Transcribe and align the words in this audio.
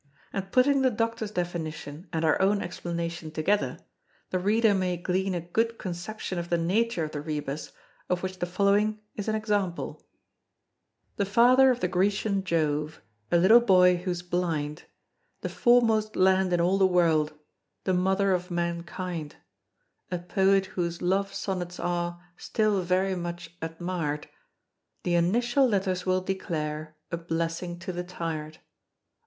And 0.33 0.51
putting 0.51 0.81
the 0.81 0.89
Doctor's 0.89 1.29
definition 1.29 2.07
and 2.11 2.25
our 2.25 2.41
own 2.41 2.59
explanation 2.63 3.29
together, 3.29 3.77
the 4.31 4.39
reader 4.39 4.73
may 4.73 4.97
glean 4.97 5.35
a 5.35 5.41
good 5.41 5.77
conception 5.77 6.39
of 6.39 6.49
the 6.49 6.57
nature 6.57 7.03
of 7.03 7.11
the 7.11 7.21
Rebus 7.21 7.71
of 8.09 8.23
which 8.23 8.39
the 8.39 8.47
following 8.47 8.99
is 9.13 9.27
an 9.27 9.35
example: 9.35 10.03
The 11.17 11.25
father 11.27 11.69
of 11.69 11.81
the 11.81 11.87
Grecian 11.87 12.43
Jove; 12.43 12.99
A 13.31 13.37
little 13.37 13.59
boy 13.59 13.97
who's 13.97 14.23
blind; 14.23 14.85
The 15.41 15.49
foremost 15.49 16.15
land 16.15 16.51
in 16.51 16.59
all 16.59 16.79
the 16.79 16.87
world; 16.87 17.37
The 17.83 17.93
mother 17.93 18.31
of 18.33 18.49
mankind; 18.49 19.35
A 20.09 20.17
poet 20.17 20.65
whose 20.65 21.03
love 21.03 21.31
sonnets 21.31 21.79
are 21.79 22.19
Still 22.37 22.81
very 22.81 23.15
much 23.15 23.55
admired; 23.61 24.27
The 25.03 25.13
initial 25.13 25.67
letters 25.67 26.07
will 26.07 26.21
declare 26.21 26.95
A 27.11 27.17
blessing 27.17 27.77
to 27.81 27.91
the 27.93 28.03
tired. 28.03 28.57